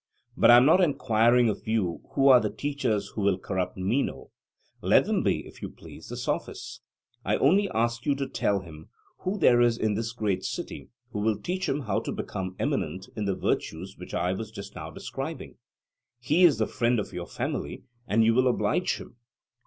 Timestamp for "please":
5.69-6.07